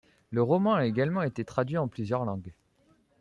Le 0.31 0.41
roman 0.41 0.73
a 0.73 0.87
également 0.87 1.21
été 1.21 1.45
traduit 1.45 1.77
en 1.77 1.87
plusieurs 1.87 2.25
langues. 2.25 2.53